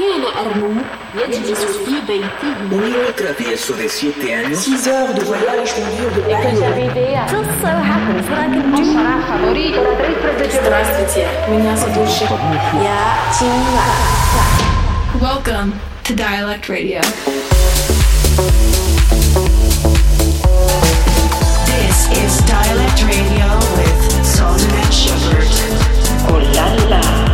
[0.00, 0.70] أرنو
[1.14, 2.54] يجلس في بيته
[15.20, 15.70] Welcome
[16.04, 17.00] to Dialect Radio.
[21.72, 25.50] This is Dialect Radio with Sultan and Shepard.
[26.30, 27.27] Oh la la.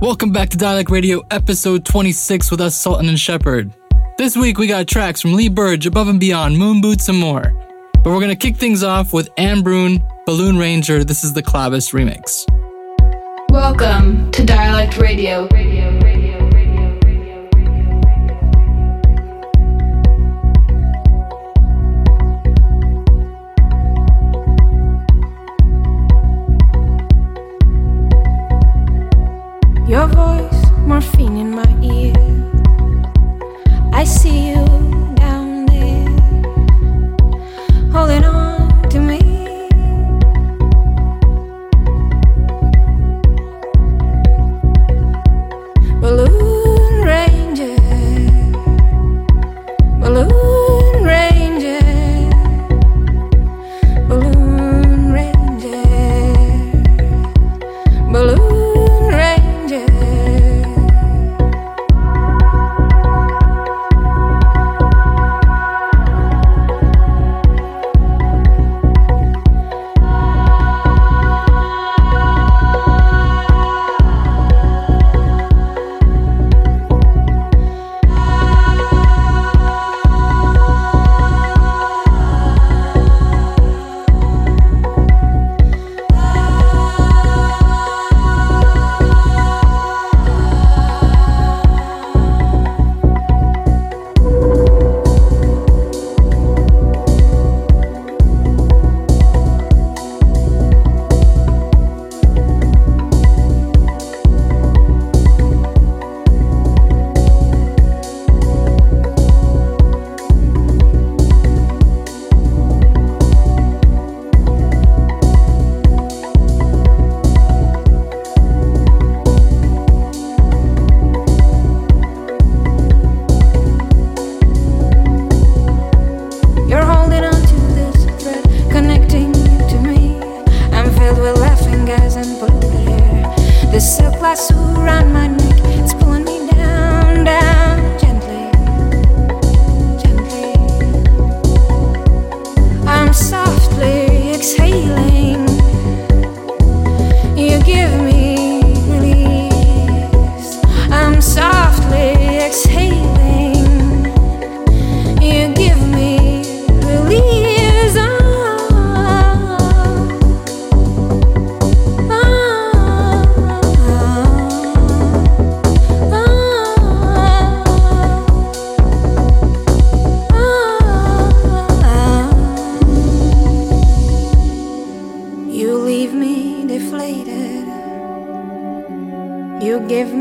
[0.00, 3.72] Welcome back to Dialect Radio, episode 26 with us, Sultan and Shepard.
[4.16, 7.52] This week we got tracks from Lee Burridge, Above and Beyond, Moon Boots, and more.
[7.94, 11.04] But we're gonna kick things off with Ane Brun, Balloon Ranger.
[11.04, 12.46] This is the Clavis remix.
[13.50, 14.98] Welcome to Dialect.
[14.98, 15.48] Radio.
[15.52, 15.83] Radio.
[30.94, 32.14] Morphine in my ear.
[33.92, 34.73] I see you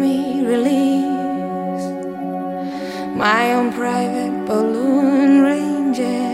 [0.04, 1.86] me release.
[3.26, 6.32] My own private balloon ranger.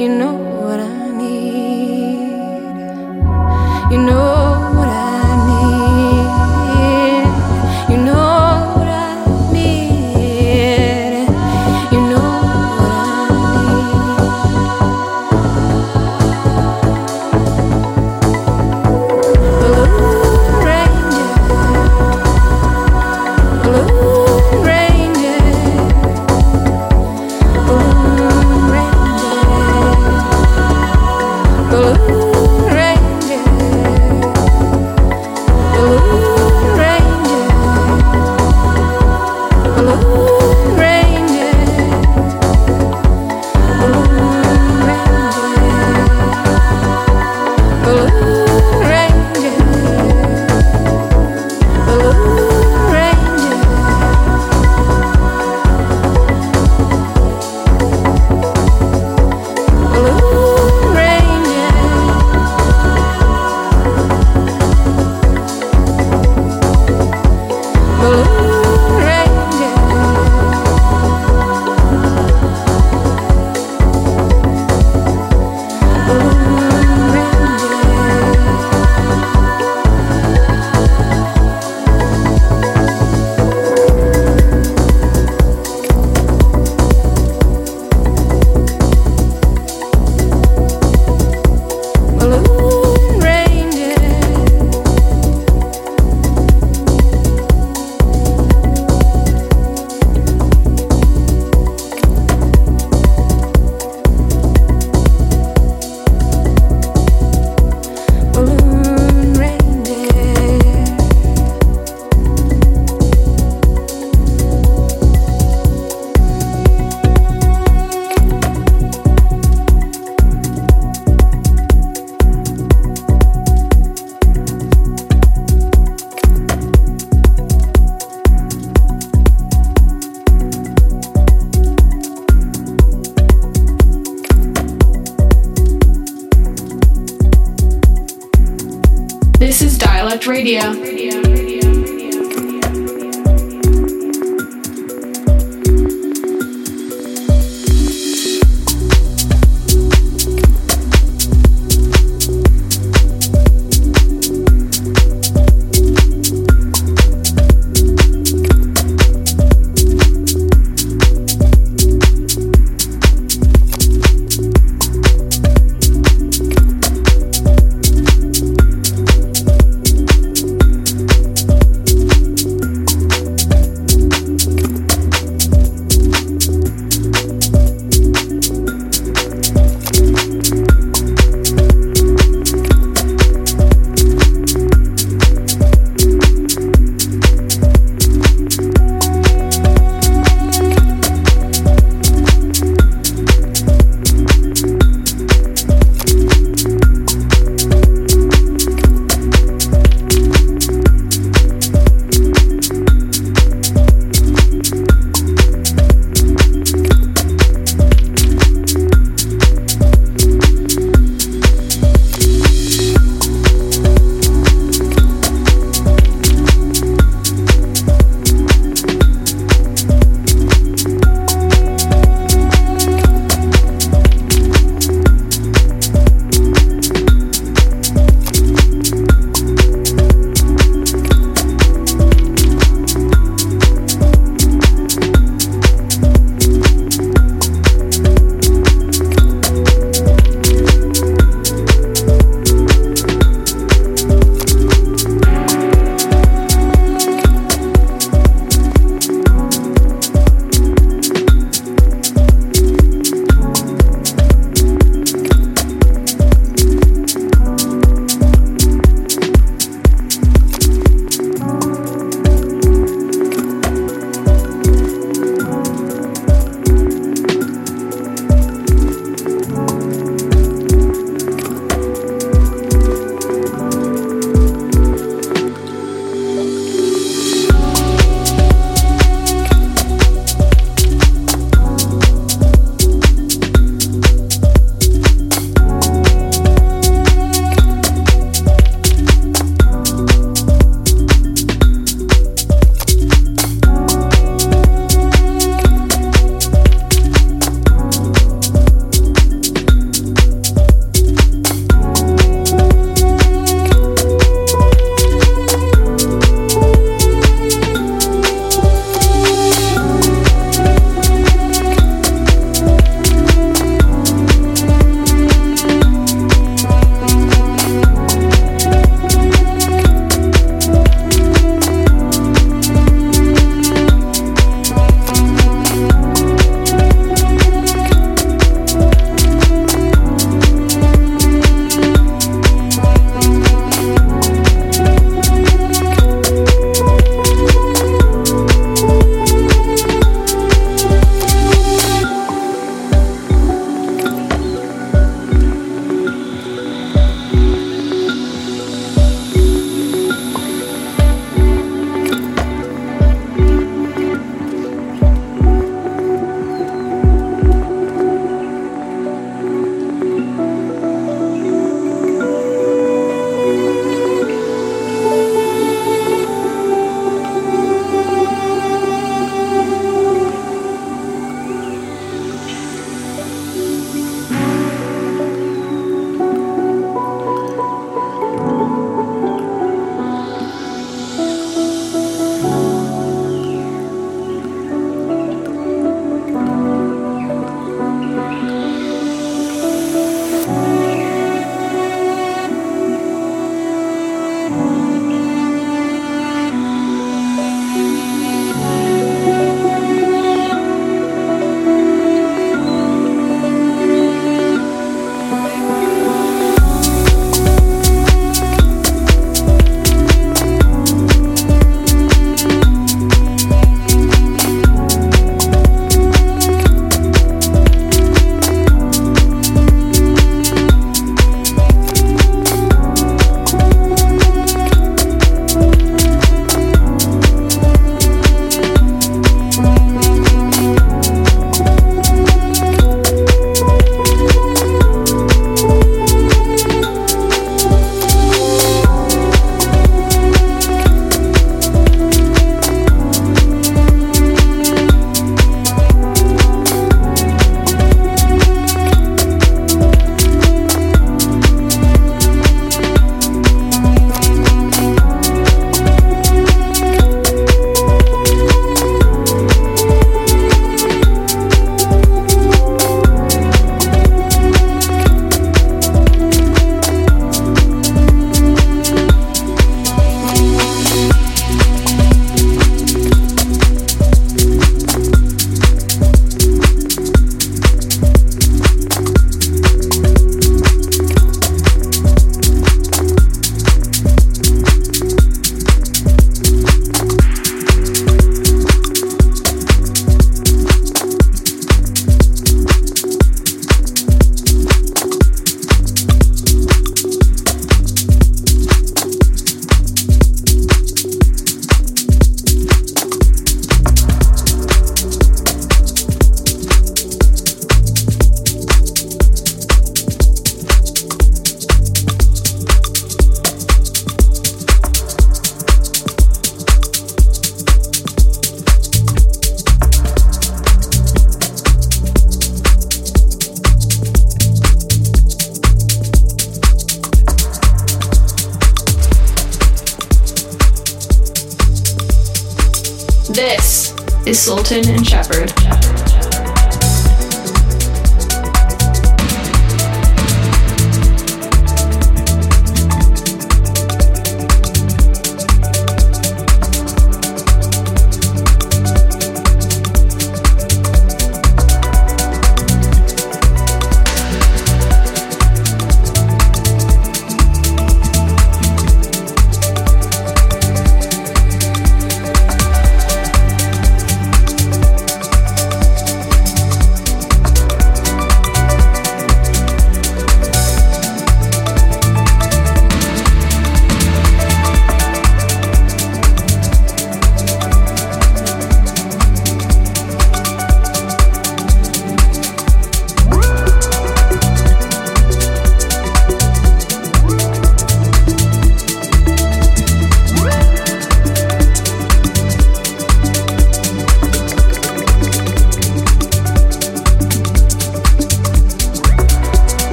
[0.00, 2.32] You know what I need.
[3.92, 4.37] You know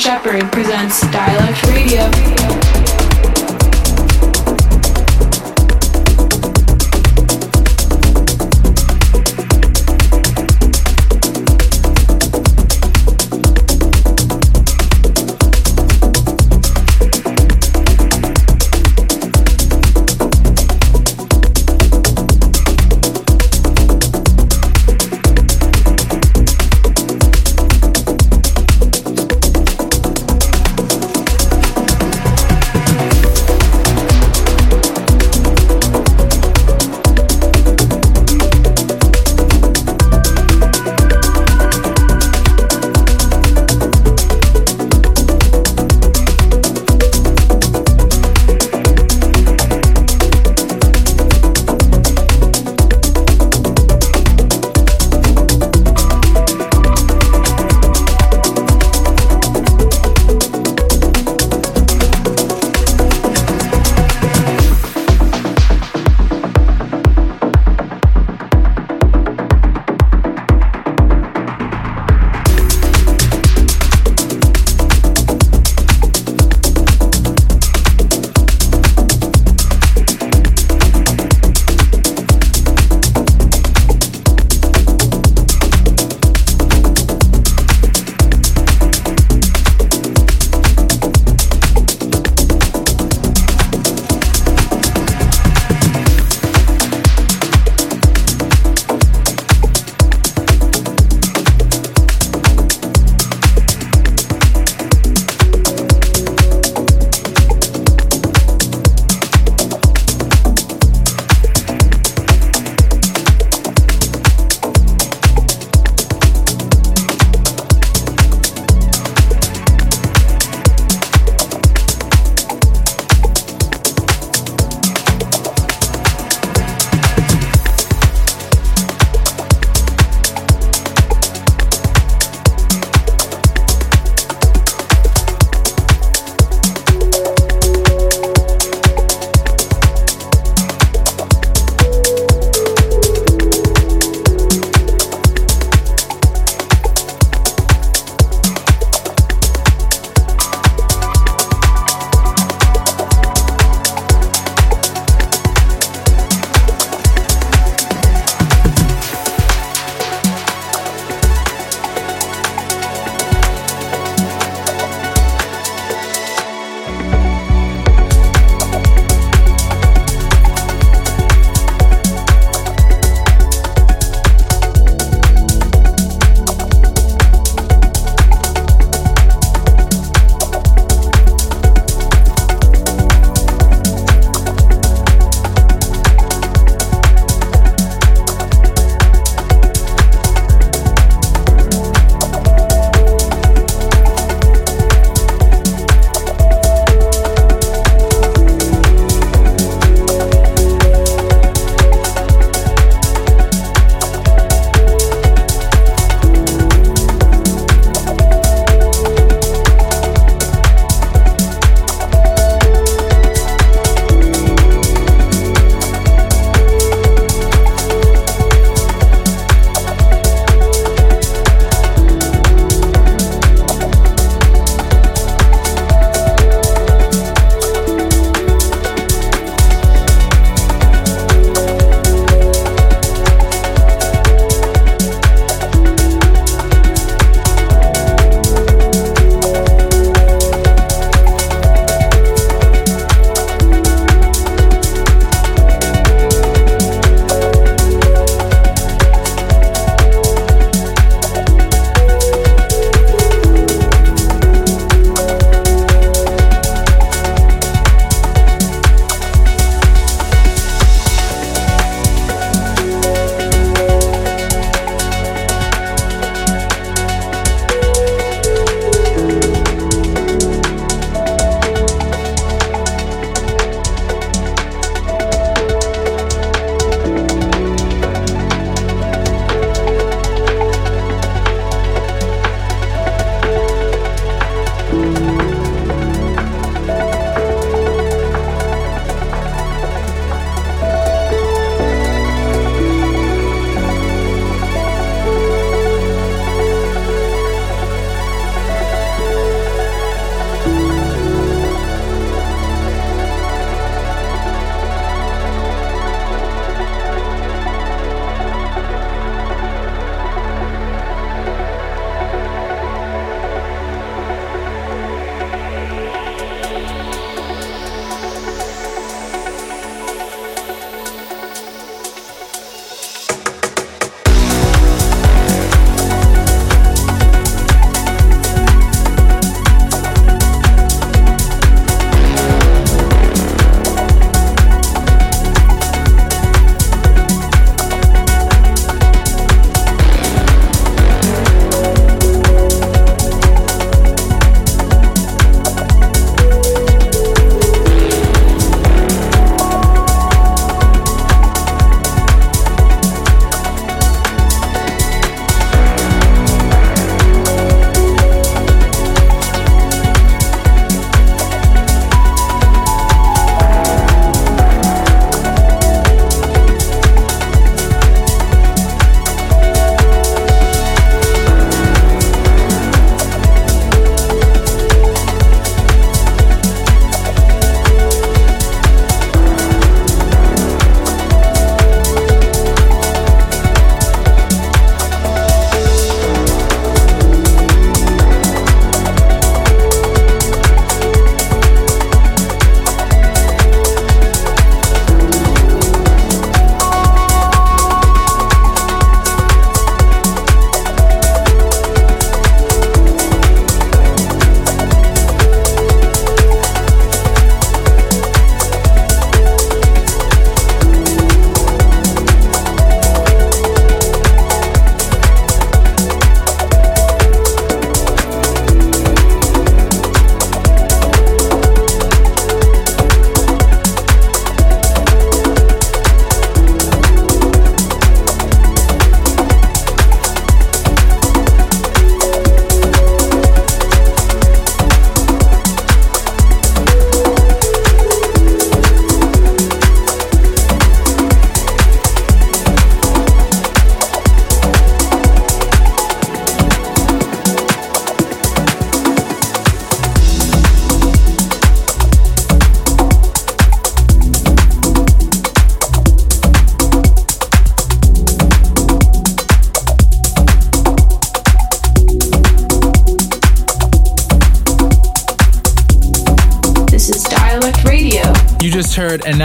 [0.00, 2.69] Shepard presents Dialect Radio.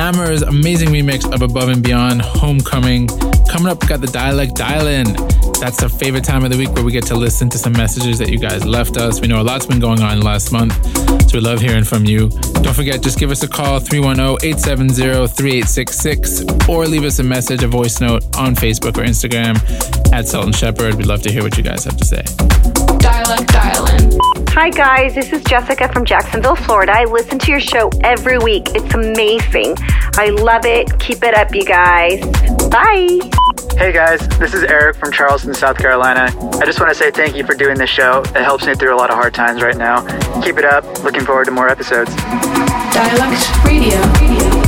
[0.06, 3.08] Enamour's amazing remix of Above and Beyond Homecoming.
[3.50, 5.06] Coming up, got the Dialect Dial In.
[5.60, 8.20] That's the favorite time of the week where we get to listen to some messages
[8.20, 9.20] that you guys left us.
[9.20, 10.76] We know a lot's been going on last month,
[11.28, 12.30] so we love hearing from you.
[12.62, 14.94] Don't forget, just give us a call 310 870
[15.26, 19.56] 3866 or leave us a message, a voice note on Facebook or Instagram
[20.16, 20.96] at Sultan Shepard.
[20.96, 22.24] We'd love to hear what you guys have to say.
[23.00, 24.18] Dialect Dial In.
[24.50, 25.14] Hi, guys.
[25.14, 26.94] This is Jessica from Jacksonville, Florida.
[26.96, 28.64] I listen to your show every week.
[28.70, 29.76] It's amazing.
[30.16, 30.98] I love it.
[31.00, 32.22] Keep it up, you guys.
[32.70, 33.20] Bye.
[33.78, 36.34] Hey guys, this is Eric from Charleston, South Carolina.
[36.62, 38.22] I just want to say thank you for doing this show.
[38.22, 40.00] It helps me through a lot of hard times right now.
[40.42, 40.86] Keep it up.
[41.04, 42.16] Looking forward to more episodes.
[42.16, 43.98] Dialect Radio.
[43.98, 44.65] Hashtag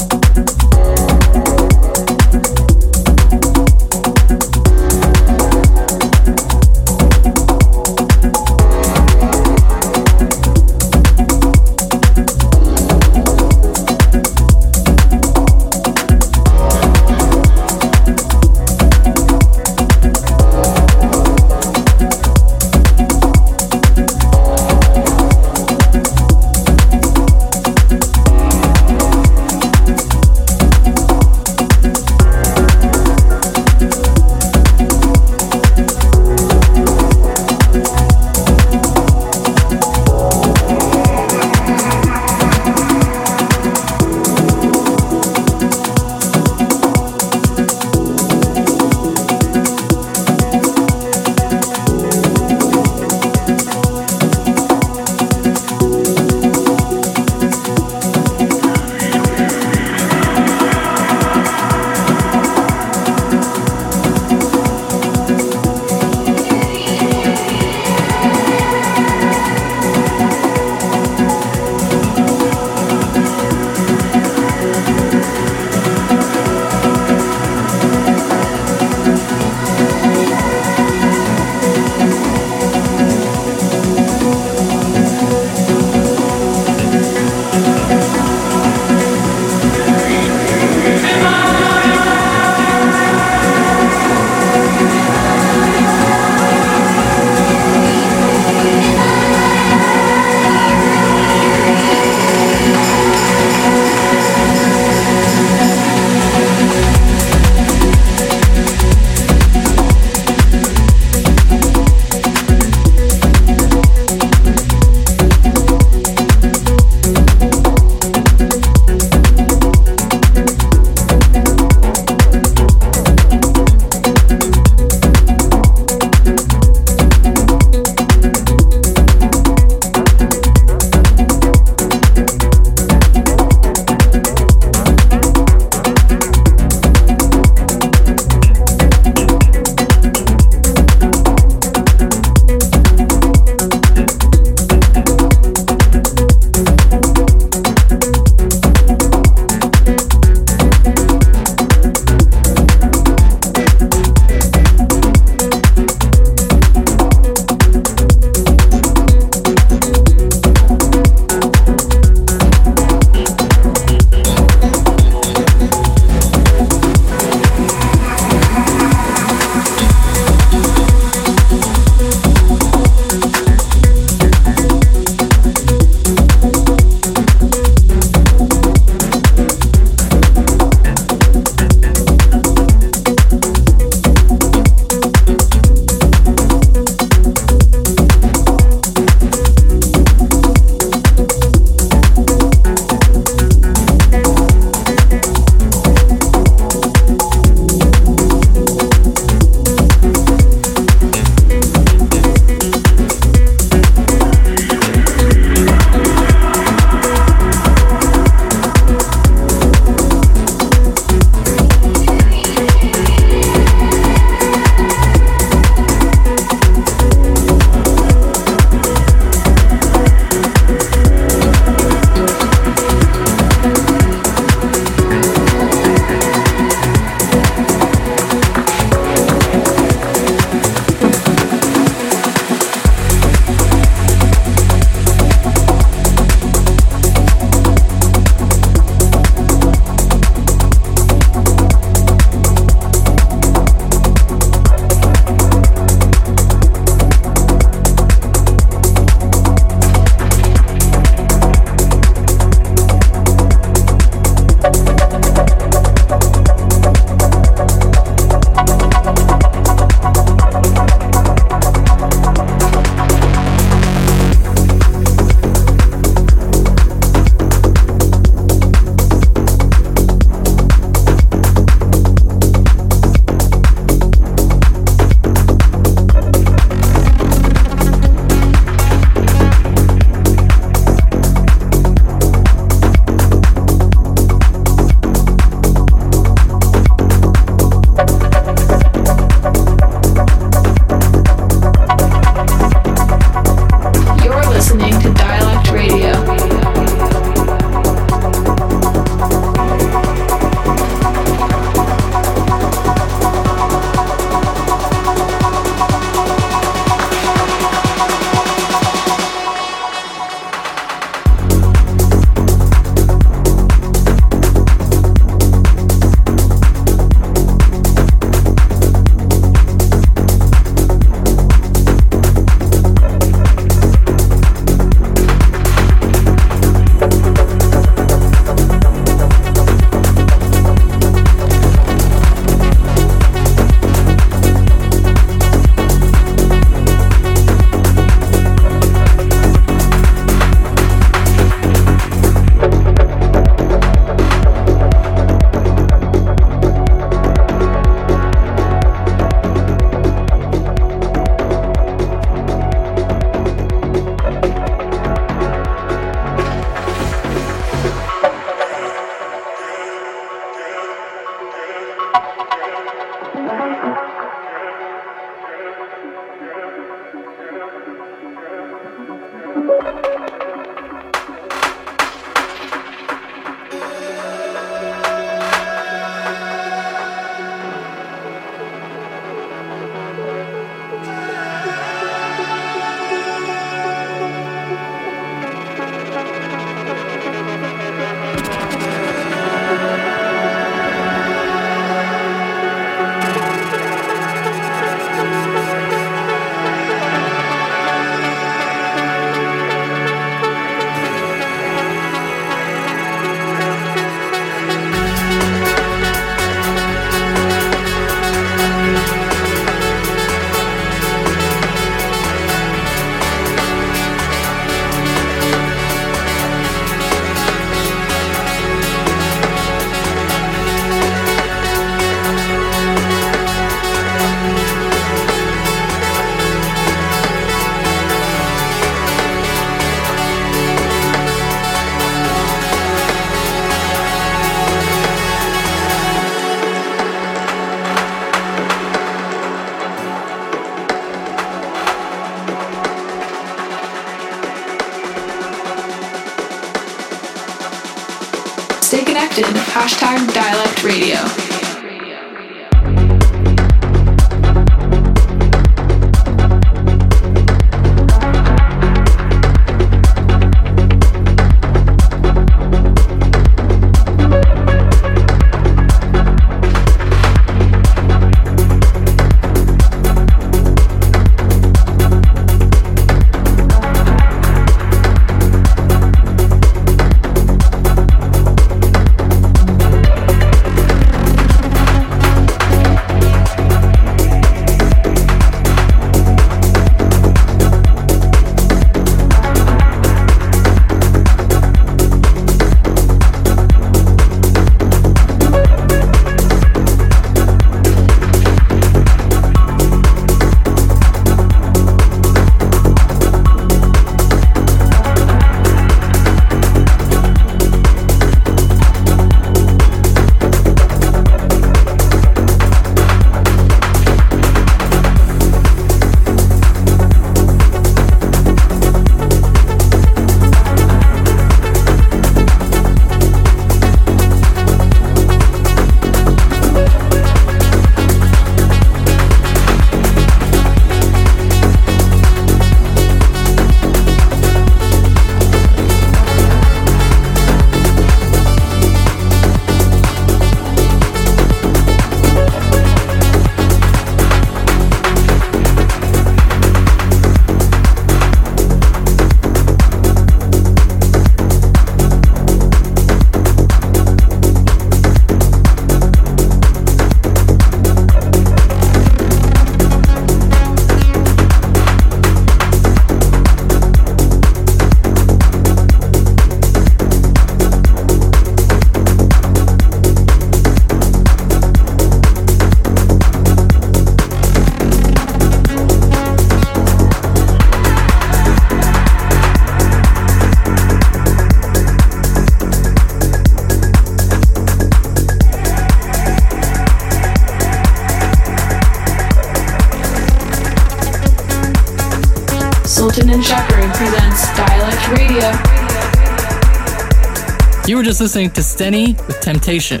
[598.14, 600.00] just listening to Steny with Temptation.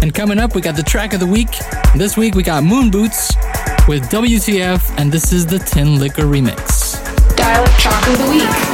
[0.00, 1.50] And coming up, we got the track of the week.
[1.94, 3.30] This week, we got Moon Boots
[3.86, 6.96] with WTF, and this is the Tinlicker remix.
[7.36, 8.71] Dialect track of the week.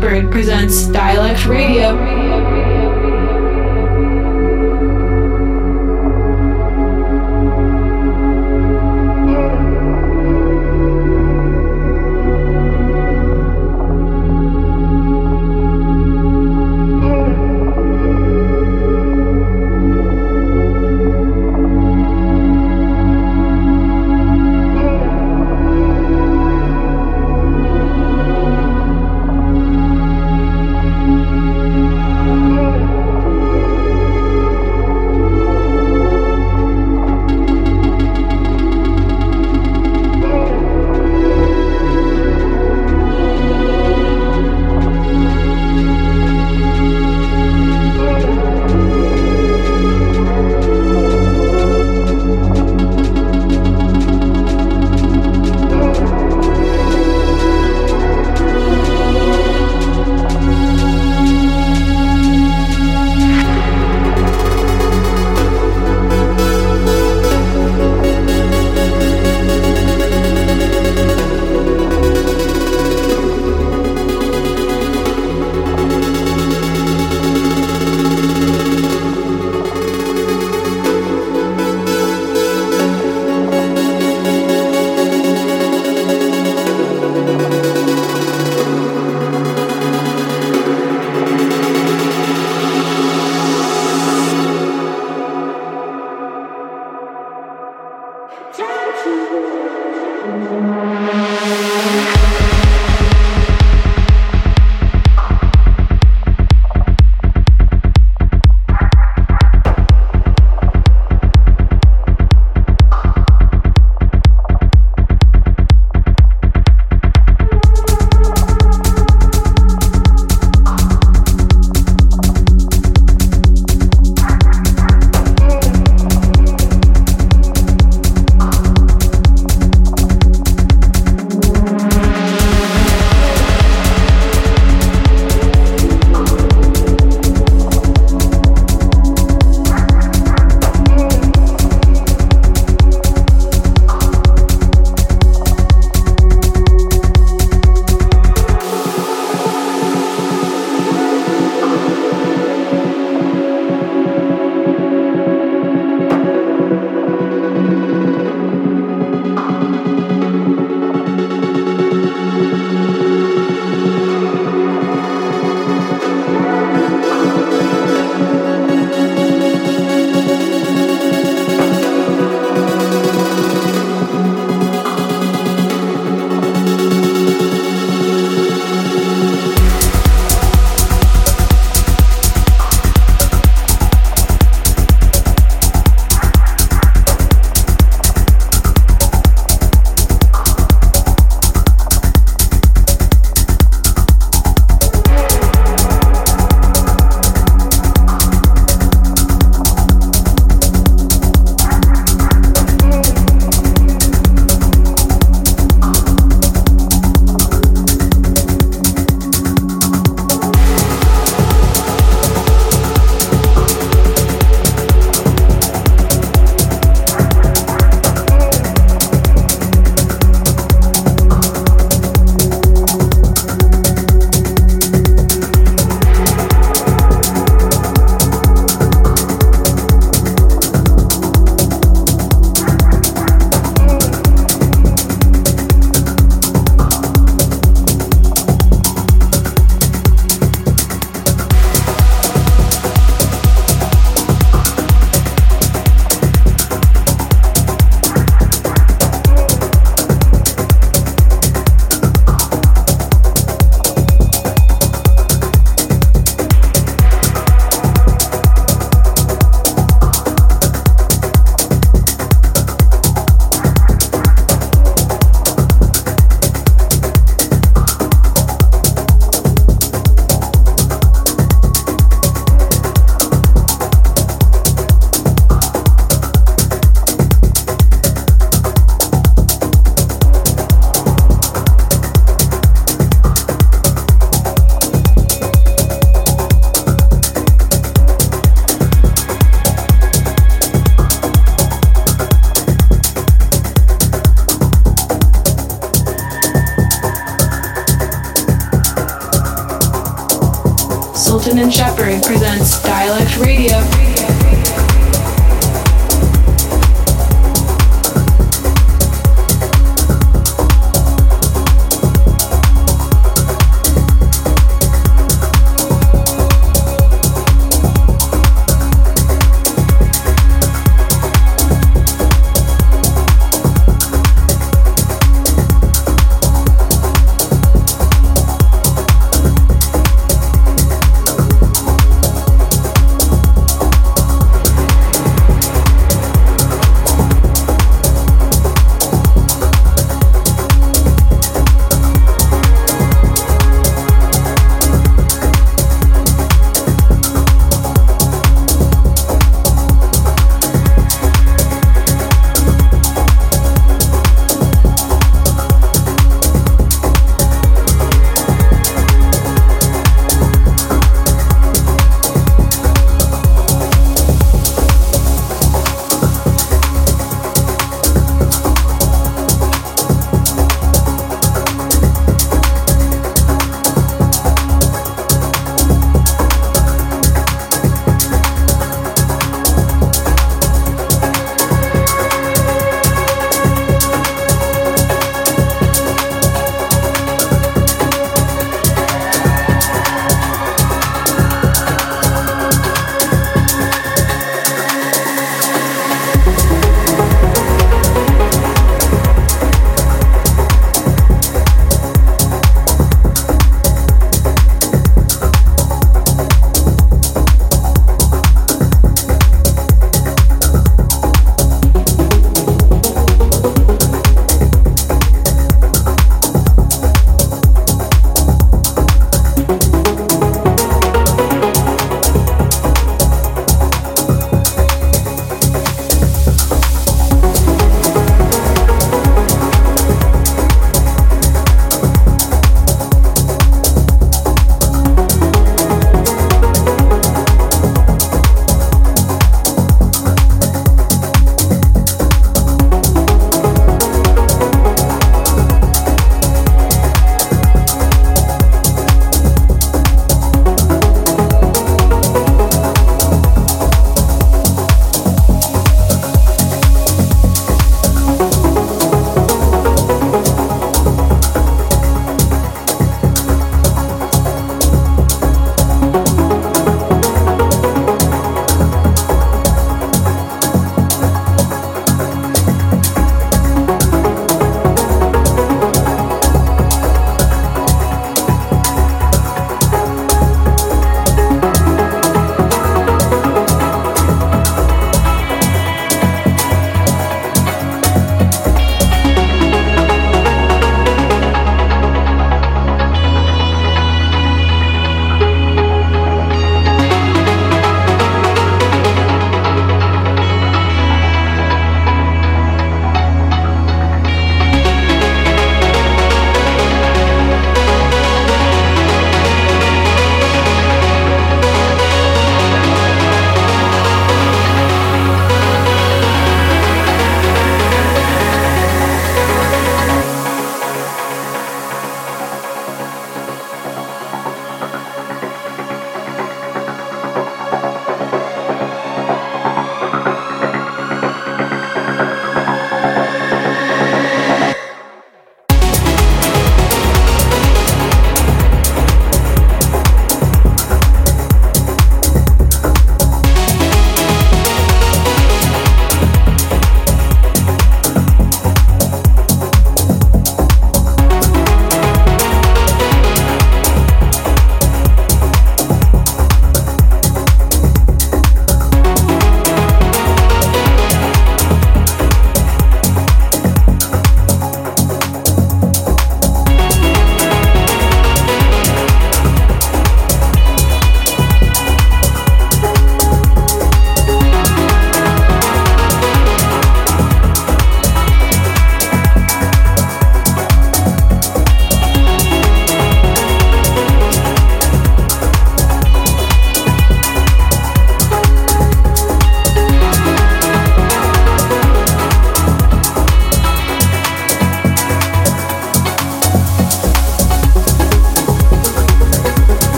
[0.00, 0.57] And presents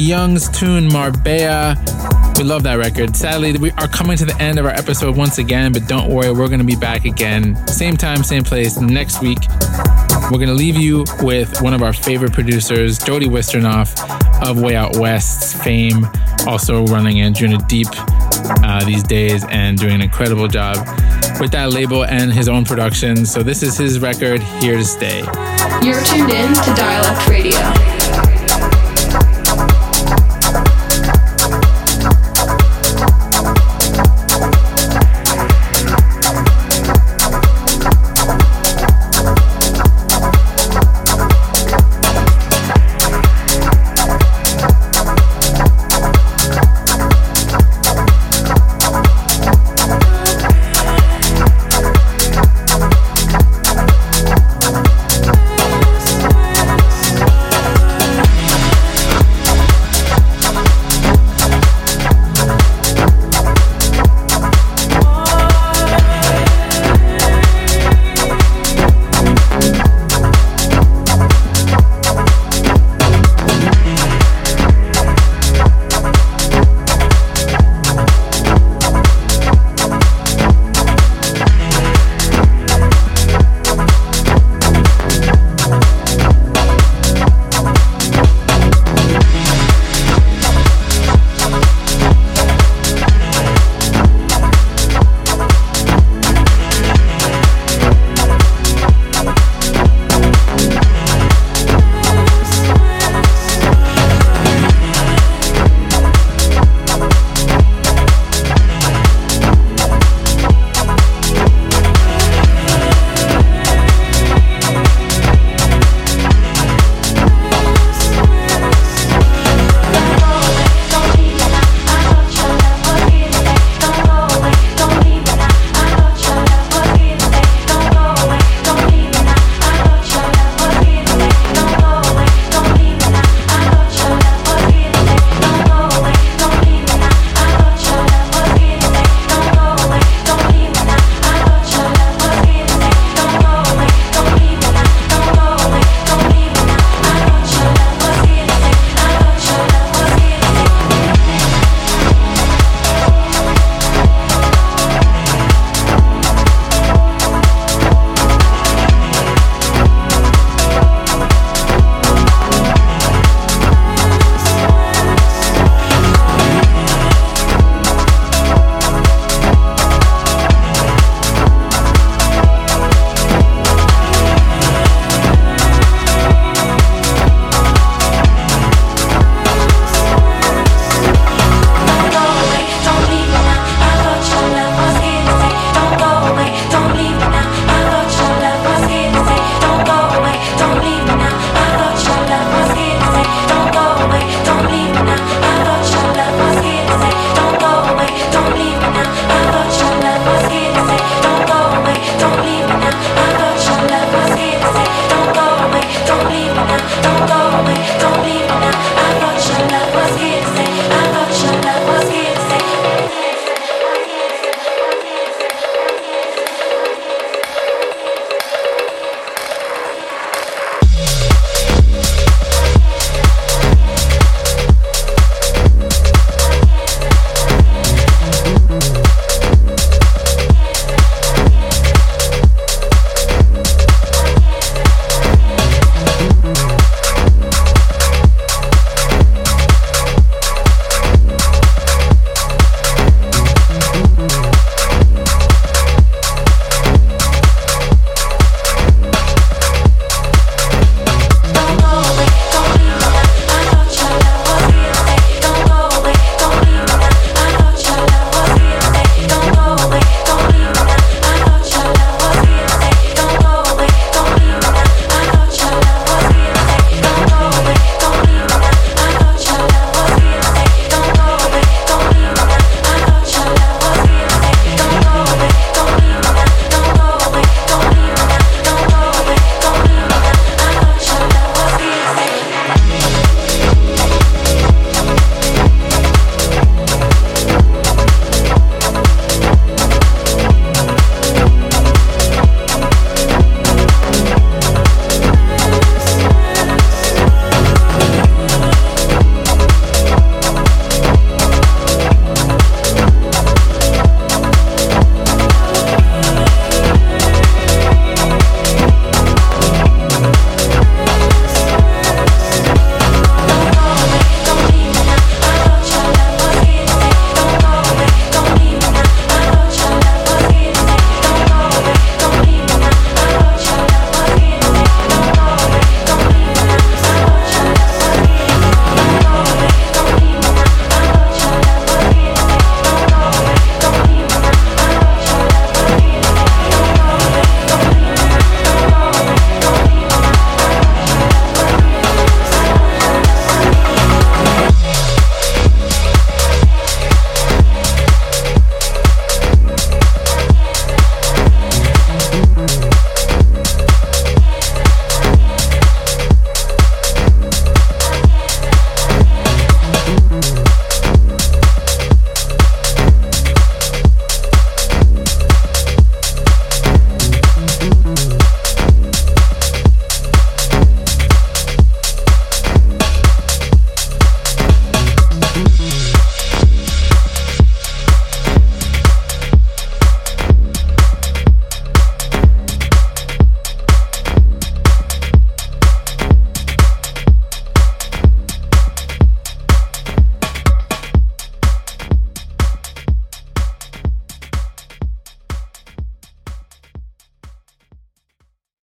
[0.00, 1.76] Young's tune Marbella.
[2.38, 3.14] We love that record.
[3.14, 6.32] Sadly, we are coming to the end of our episode once again, but don't worry,
[6.32, 7.54] we're going to be back again.
[7.66, 9.38] Same time, same place next week.
[10.30, 13.92] We're going to leave you with one of our favorite producers, Jody Wisternoff
[14.42, 16.06] of Way Out West's fame,
[16.46, 17.88] also running Anjuna Deep
[18.64, 20.76] uh, these days and doing an incredible job
[21.40, 23.26] with that label and his own production.
[23.26, 25.18] So this is his record, Here to Stay.
[25.82, 27.99] You're tuned in to Dialect Radio.